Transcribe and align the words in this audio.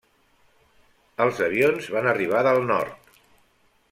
Els 1.25 1.41
avions 1.49 1.89
van 1.97 2.09
arribar 2.13 2.41
del 2.49 2.65
Nord. 2.73 3.13